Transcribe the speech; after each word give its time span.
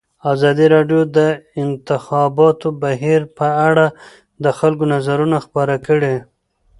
ازادي 0.33 0.65
راډیو 0.75 1.01
د 1.07 1.11
د 1.17 1.19
انتخاباتو 1.63 2.67
بهیر 2.81 3.21
په 3.37 3.47
اړه 3.67 3.85
د 4.43 4.45
خلکو 4.59 4.83
نظرونه 4.93 5.37
خپاره 5.45 5.75
کړي. 5.87 6.15